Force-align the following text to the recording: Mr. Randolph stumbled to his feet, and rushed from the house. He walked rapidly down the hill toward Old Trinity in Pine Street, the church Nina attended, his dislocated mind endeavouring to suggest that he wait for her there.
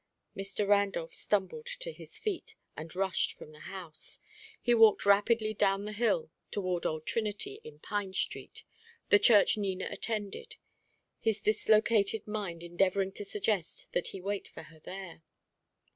Mr. 0.35 0.67
Randolph 0.67 1.13
stumbled 1.13 1.67
to 1.67 1.91
his 1.91 2.17
feet, 2.17 2.55
and 2.75 2.95
rushed 2.95 3.33
from 3.37 3.51
the 3.51 3.59
house. 3.69 4.19
He 4.59 4.73
walked 4.73 5.05
rapidly 5.05 5.53
down 5.53 5.85
the 5.85 5.91
hill 5.93 6.31
toward 6.49 6.87
Old 6.87 7.05
Trinity 7.05 7.61
in 7.63 7.77
Pine 7.77 8.11
Street, 8.13 8.63
the 9.09 9.19
church 9.19 9.57
Nina 9.57 9.87
attended, 9.91 10.55
his 11.19 11.39
dislocated 11.39 12.25
mind 12.27 12.63
endeavouring 12.63 13.11
to 13.11 13.23
suggest 13.23 13.91
that 13.91 14.07
he 14.07 14.19
wait 14.19 14.47
for 14.47 14.63
her 14.73 14.79
there. 14.79 15.21